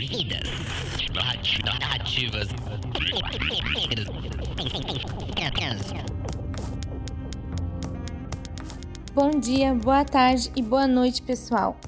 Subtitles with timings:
[0.00, 0.50] Vidas.
[1.64, 2.48] Narrativas.
[9.14, 11.78] Bom dia, boa tarde e boa noite, pessoal.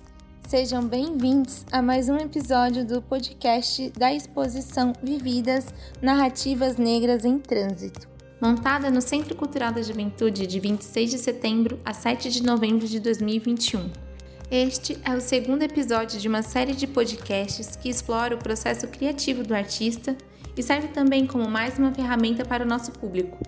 [0.47, 8.09] Sejam bem-vindos a mais um episódio do podcast da exposição Vividas Narrativas Negras em Trânsito.
[8.41, 13.01] Montada no Centro Cultural da Juventude de 26 de setembro a 7 de novembro de
[13.01, 14.06] 2021.
[14.49, 19.43] Este é o segundo episódio de uma série de podcasts que explora o processo criativo
[19.43, 20.17] do artista
[20.57, 23.39] e serve também como mais uma ferramenta para o nosso público.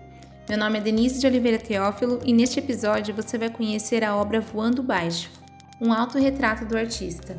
[0.49, 4.41] Meu nome é Denise de Oliveira Teófilo e neste episódio você vai conhecer a obra
[4.41, 5.29] Voando Baixo,
[5.79, 7.37] um autorretrato do artista.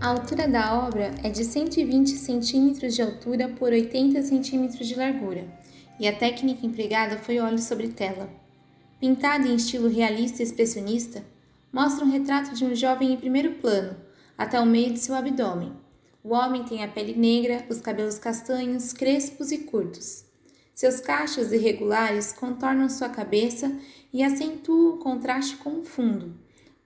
[0.00, 5.44] A altura da obra é de 120 centímetros de altura por 80 centímetros de largura,
[5.98, 8.30] e a técnica empregada foi óleo sobre tela.
[9.00, 11.24] Pintada em estilo realista e expressionista,
[11.72, 13.96] mostra um retrato de um jovem em primeiro plano,
[14.36, 15.72] até o meio de seu abdômen.
[16.22, 20.24] O homem tem a pele negra, os cabelos castanhos, crespos e curtos.
[20.74, 23.72] Seus cachos irregulares contornam sua cabeça
[24.12, 26.34] e acentuam o contraste com o fundo.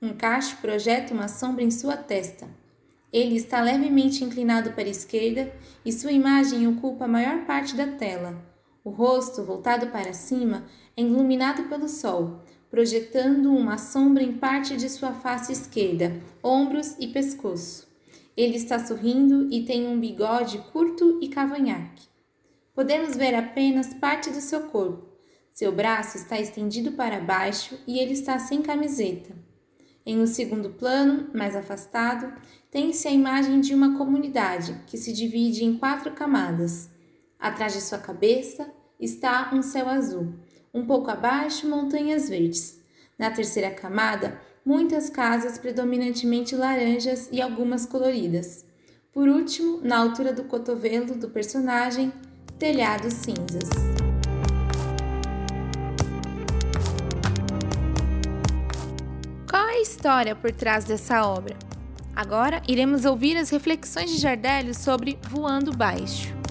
[0.00, 2.48] Um cacho projeta uma sombra em sua testa.
[3.12, 5.52] Ele está levemente inclinado para a esquerda
[5.84, 8.52] e sua imagem ocupa a maior parte da tela.
[8.84, 10.64] O rosto, voltado para cima,
[10.97, 17.06] é iluminado pelo sol, projetando uma sombra em parte de sua face esquerda, ombros e
[17.06, 17.86] pescoço.
[18.36, 22.08] Ele está sorrindo e tem um bigode curto e cavanhaque.
[22.75, 25.12] Podemos ver apenas parte do seu corpo.
[25.53, 29.36] Seu braço está estendido para baixo e ele está sem camiseta.
[30.05, 32.33] Em um segundo plano, mais afastado,
[32.70, 36.91] tem-se a imagem de uma comunidade que se divide em quatro camadas.
[37.42, 40.32] Atrás de sua cabeça está um céu azul,
[40.72, 42.80] um pouco abaixo, montanhas verdes.
[43.18, 48.64] Na terceira camada, muitas casas predominantemente laranjas e algumas coloridas.
[49.12, 52.12] Por último, na altura do cotovelo do personagem,
[52.60, 53.69] telhados cinzas.
[59.50, 61.56] Qual é a história por trás dessa obra?
[62.14, 66.41] Agora iremos ouvir as reflexões de Jardélio sobre Voando Baixo.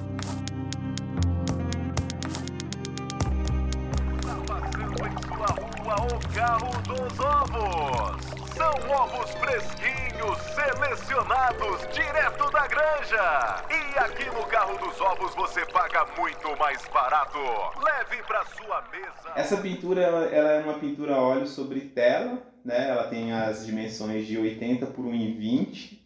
[6.01, 8.25] O carro dos ovos.
[8.55, 13.63] São ovos fresquinhos, selecionados direto da granja.
[13.69, 17.37] E aqui no carro dos ovos você paga muito mais barato.
[17.83, 19.31] Leve para sua mesa.
[19.35, 22.89] Essa pintura ela, ela, é uma pintura óleo sobre tela, né?
[22.89, 25.99] Ela tem as dimensões de 80 por 1,20.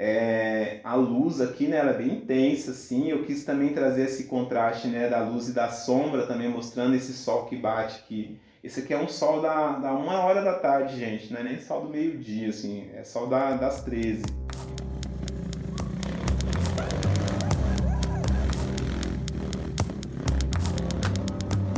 [0.00, 3.08] É, a luz aqui, né, ela é bem intensa, assim.
[3.08, 7.12] Eu quis também trazer esse contraste, né, da luz e da sombra, também mostrando esse
[7.12, 10.98] sol que bate aqui esse aqui é um sol da, da uma hora da tarde,
[10.98, 11.32] gente.
[11.32, 12.90] Não é nem sol do meio-dia, assim.
[12.92, 14.24] É sol da, das 13.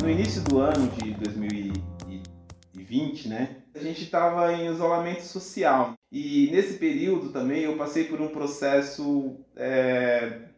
[0.03, 3.57] No início do ano de 2020, né?
[3.75, 5.93] A gente estava em isolamento social.
[6.11, 10.49] E nesse período também eu passei por um processo é,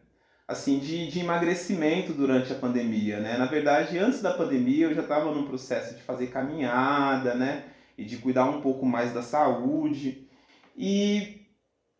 [0.53, 3.37] assim de, de emagrecimento durante a pandemia, né?
[3.37, 7.65] Na verdade, antes da pandemia eu já estava num processo de fazer caminhada, né?
[7.97, 10.27] E de cuidar um pouco mais da saúde.
[10.75, 11.41] E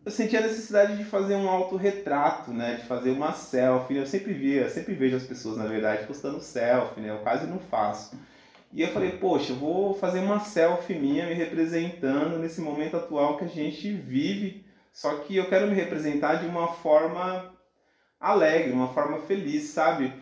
[0.06, 2.76] eu senti a necessidade de fazer um autorretrato, né?
[2.76, 3.98] De fazer uma selfie.
[3.98, 7.10] Eu sempre via, sempre vejo as pessoas, na verdade, postando selfie, né?
[7.10, 8.18] Eu quase não faço.
[8.72, 13.38] E eu falei, poxa, eu vou fazer uma selfie minha me representando nesse momento atual
[13.38, 14.66] que a gente vive.
[14.92, 17.53] Só que eu quero me representar de uma forma
[18.24, 20.14] alegre, uma forma feliz, sabe?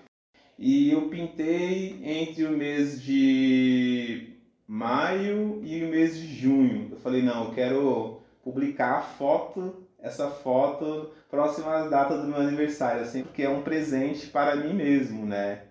[0.58, 4.34] E eu pintei entre o mês de
[4.68, 6.90] maio e o mês de junho.
[6.92, 12.42] Eu falei, não, eu quero publicar a foto, essa foto próxima à data do meu
[12.42, 15.62] aniversário, assim, porque é um presente para mim mesmo, né?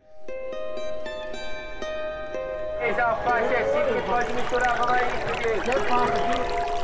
[2.81, 6.80] Essa faixa é assim que pode misturar, vamos aí,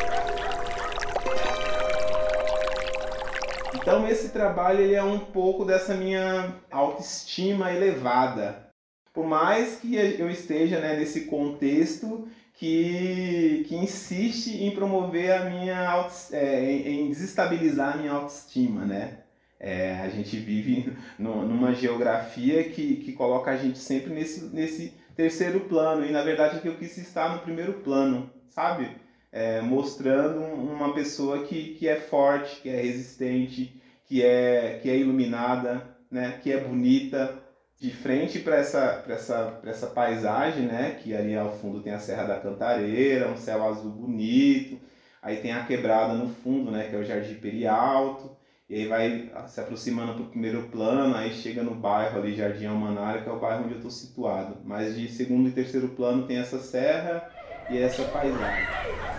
[3.87, 8.67] Então esse trabalho ele é um pouco dessa minha autoestima elevada.
[9.15, 16.11] Por mais que eu esteja né, nesse contexto que, que insiste em promover a minha
[16.33, 19.19] é, em desestabilizar a minha autoestima, né?
[19.61, 24.95] É, a gente vive no, numa geografia que, que coloca a gente sempre nesse, nesse
[25.15, 29.06] terceiro plano e na verdade que eu quis estar no primeiro plano, sabe?
[29.33, 34.97] É, mostrando uma pessoa que, que é forte, que é resistente, que é, que é
[34.97, 37.43] iluminada, né, que é bonita,
[37.79, 40.99] de frente para essa, essa, essa paisagem, né?
[41.03, 44.79] Que ali ao fundo tem a Serra da Cantareira, um céu azul bonito.
[45.23, 46.89] Aí tem a quebrada no fundo, né?
[46.89, 48.35] Que é o Jardim Perialto.
[48.69, 52.67] E aí vai se aproximando para o primeiro plano, aí chega no bairro ali, Jardim
[52.67, 54.57] Almanara, que é o bairro onde eu estou situado.
[54.65, 57.31] Mas de segundo e terceiro plano tem essa serra
[57.71, 59.16] e essa paisagem.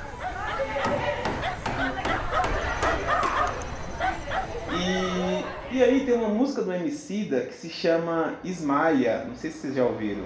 [5.78, 9.76] E, aí tem uma música do Emicida que se chama Ismaia, não sei se vocês
[9.76, 10.26] já ouviram.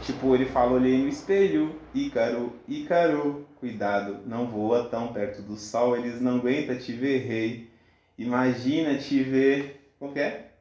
[0.00, 5.94] Tipo, ele fala, olhei no espelho, Ícaro, Ícaro, cuidado, não voa tão perto do sol,
[5.94, 7.68] eles não aguentam te ver rei.
[8.16, 9.92] Imagina te ver.
[10.10, 10.52] Que é?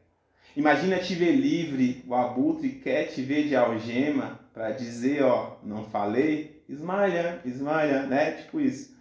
[0.58, 5.86] Imagina te ver livre, o abutre quer te ver de algema para dizer, ó, não
[5.86, 6.62] falei?
[6.68, 8.32] Esmalha, esmalha, né?
[8.32, 8.94] Tipo isso.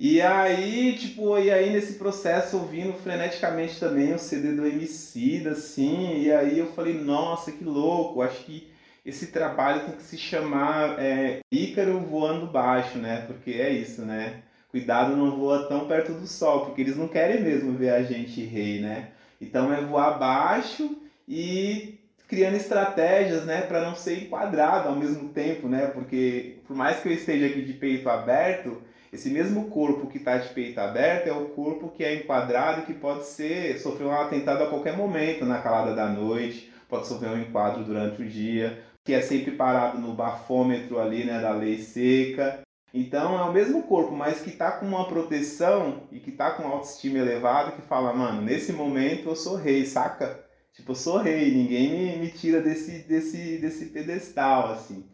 [0.00, 6.22] E aí, tipo, e aí nesse processo ouvindo freneticamente também o CD do MC, assim,
[6.22, 8.68] e aí eu falei, nossa, que louco, acho que
[9.04, 13.24] esse trabalho tem que se chamar é, Ícaro voando baixo, né?
[13.26, 14.42] Porque é isso, né?
[14.70, 18.44] cuidado não voa tão perto do sol, porque eles não querem mesmo ver a gente
[18.44, 19.08] rei, né?
[19.40, 20.96] Então é voar baixo
[21.26, 25.86] e criando estratégias, né, para não ser enquadrado ao mesmo tempo, né?
[25.86, 30.36] Porque por mais que eu esteja aqui de peito aberto, esse mesmo corpo que está
[30.36, 34.12] de peito aberto é o corpo que é enquadrado e que pode ser sofrer um
[34.12, 38.82] atentado a qualquer momento na calada da noite, pode sofrer um enquadro durante o dia,
[39.04, 42.60] que é sempre parado no bafômetro ali, né, da lei seca.
[42.92, 46.66] Então é o mesmo corpo, mas que está com uma proteção e que está com
[46.66, 50.44] autoestima elevado, que fala, mano, nesse momento eu sou rei, saca?
[50.72, 55.04] Tipo, eu sou rei, ninguém me, me tira desse, desse, desse pedestal, assim.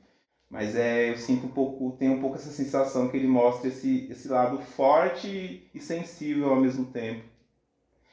[0.54, 4.06] Mas é, eu sinto um pouco, tenho um pouco essa sensação que ele mostra esse,
[4.10, 7.24] esse lado forte e sensível ao mesmo tempo.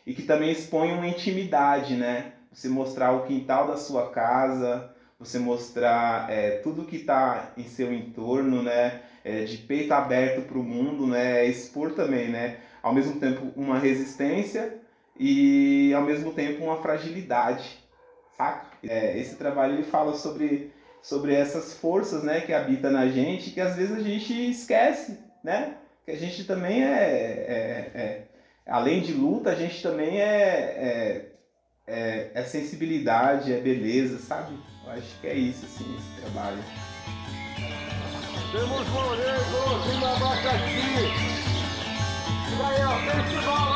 [0.06, 2.34] E que também expõe uma intimidade, né?
[2.52, 7.94] Você mostrar o quintal da sua casa, você mostrar é, tudo que está em seu
[7.94, 9.04] entorno, né?
[9.24, 13.52] é, de peito aberto para o mundo, né, é expor também, né, ao mesmo tempo
[13.56, 14.78] uma resistência
[15.18, 17.78] e ao mesmo tempo uma fragilidade,
[18.36, 18.68] saca?
[18.84, 20.72] É, esse trabalho ele fala sobre,
[21.02, 25.76] sobre essas forças, né, que habitam na gente, que às vezes a gente esquece, né,
[26.06, 28.24] que a gente também é, é, é
[28.68, 31.32] além de luta, a gente também é, é,
[31.88, 34.58] é, é sensibilidade, é beleza, sabe?
[34.86, 36.64] Eu acho que é isso, assim, esse trabalho.
[38.52, 41.32] Temos morangos e abacaxi.
[42.84, 43.71] Ó, festival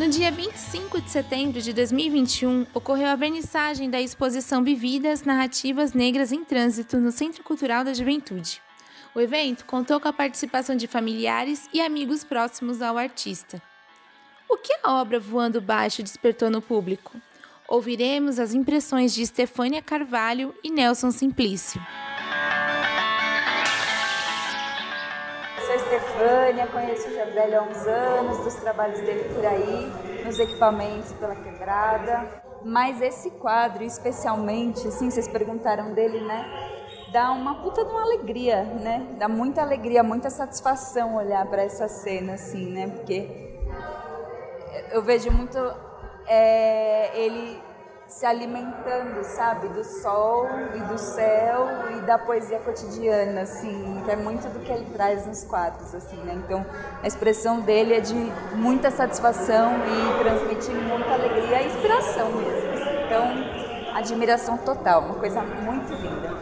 [0.00, 6.32] No dia 25 de setembro de 2021, ocorreu a vernissagem da exposição Vividas Narrativas Negras
[6.32, 8.62] em Trânsito no Centro Cultural da Juventude.
[9.14, 13.60] O evento contou com a participação de familiares e amigos próximos ao artista.
[14.48, 17.20] O que a obra Voando Baixo despertou no público?
[17.70, 21.80] ouviremos as impressões de Estefânia Carvalho e Nelson Simplício.
[25.90, 29.92] Estefânia, conheço o Jardel há uns anos, dos trabalhos dele por aí,
[30.24, 32.42] nos equipamentos pela quebrada.
[32.64, 36.46] Mas esse quadro, especialmente, assim, vocês perguntaram dele, né?
[37.10, 39.04] Dá uma puta de uma alegria, né?
[39.18, 42.86] Dá muita alegria, muita satisfação olhar para essa cena, assim, né?
[42.86, 43.58] Porque
[44.92, 45.58] eu vejo muito
[46.28, 47.60] é, ele
[48.10, 54.16] se alimentando, sabe, do sol e do céu e da poesia cotidiana, assim, que é
[54.16, 56.34] muito do que ele traz nos quadros, assim, né?
[56.34, 56.66] Então,
[57.02, 58.14] a expressão dele é de
[58.54, 62.72] muita satisfação e transmite muita alegria e inspiração mesmo.
[62.72, 63.04] Assim.
[63.06, 66.36] Então, admiração total, uma coisa muito linda.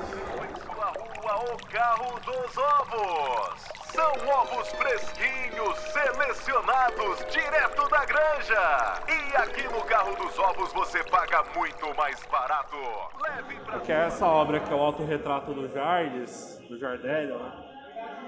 [0.64, 3.77] Sua rua, o carro dos ovos.
[3.98, 9.02] São ovos fresquinhos, selecionados direto da granja.
[9.08, 12.76] E aqui no carro dos ovos você paga muito mais barato.
[13.20, 17.52] Leve pra Que é essa obra que é o autorretrato do Jardes, do Jardélio, né?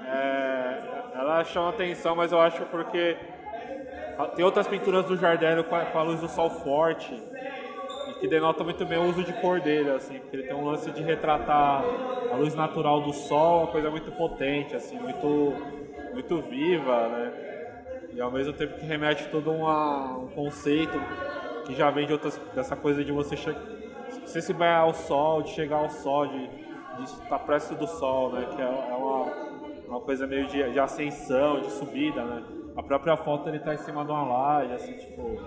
[0.06, 3.16] É, ela chama atenção, mas eu acho porque
[4.34, 7.14] tem outras pinturas do Jardélio com a, luz do sol forte
[8.20, 10.90] que denota muito bem o uso de cor dele, assim, porque ele tem um lance
[10.90, 11.82] de retratar
[12.30, 15.54] a luz natural do sol, uma coisa muito potente, assim, muito,
[16.12, 17.32] muito viva, né?
[18.12, 21.00] E ao mesmo tempo que remete todo uma, um conceito
[21.64, 23.36] que já vem de outras, dessa coisa de você,
[24.24, 26.46] você se banhar ao sol, de chegar ao sol, de,
[26.98, 28.46] de estar perto do sol, né?
[28.54, 29.24] Que é, é uma,
[29.88, 32.42] uma coisa meio de, de ascensão, de subida, né?
[32.76, 35.40] A própria foto ele tá em cima de uma laje, assim, tipo,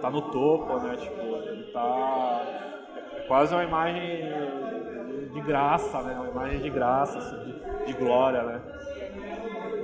[0.00, 0.96] tá no topo, né?
[0.96, 1.33] Tipo,
[1.74, 2.46] tá.
[3.26, 4.22] Quase uma imagem
[5.32, 6.14] de graça, né?
[6.14, 8.60] Uma imagem de graça, assim, de, de glória, né?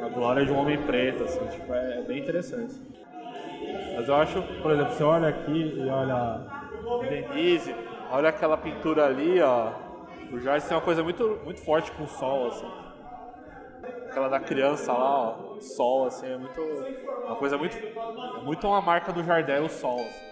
[0.02, 2.80] A glória de um homem preto, assim, tipo, é, é bem interessante.
[3.96, 6.40] Mas eu acho, por exemplo, você olha aqui e olha
[7.08, 7.74] Denise,
[8.10, 9.72] olha aquela pintura ali, ó.
[10.32, 12.70] O Jardim tem uma coisa muito, muito forte com o sol, assim.
[14.08, 16.60] Aquela da criança lá, ó, sol, assim, é muito.
[17.26, 17.76] Uma coisa muito.
[17.76, 20.30] É muito uma marca do Jardel, o sol, assim.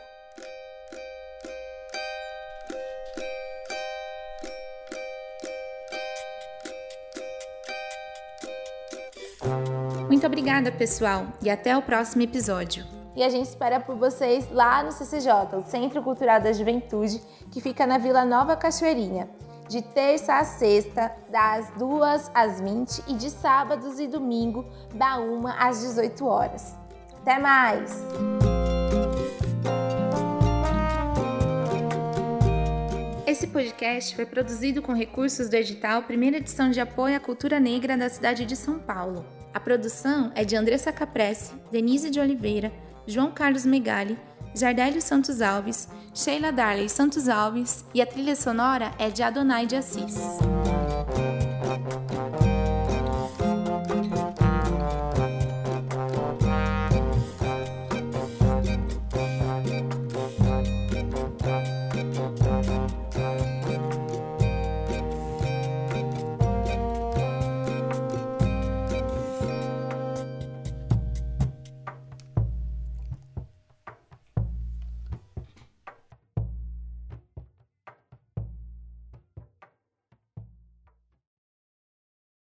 [10.18, 12.84] Muito obrigada, pessoal, e até o próximo episódio.
[13.14, 17.22] E a gente espera por vocês lá no CCJ, o Centro Cultural da Juventude,
[17.52, 19.30] que fica na Vila Nova Cachoeirinha,
[19.68, 25.46] de terça a sexta, das 2 às 20 e de sábados e domingo, da 1
[25.56, 26.76] às 18 horas.
[27.22, 28.47] Até mais!
[33.28, 37.94] Esse podcast foi produzido com recursos do edital Primeira Edição de Apoio à Cultura Negra
[37.94, 39.22] da cidade de São Paulo.
[39.52, 42.72] A produção é de Andressa Capresse, Denise de Oliveira,
[43.06, 44.18] João Carlos Megali,
[44.54, 49.76] Jardélio Santos Alves, Sheila Darley Santos Alves e a trilha sonora é de Adonai de
[49.76, 50.38] Assis.